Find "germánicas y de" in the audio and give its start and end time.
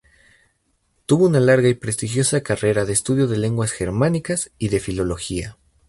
3.71-4.79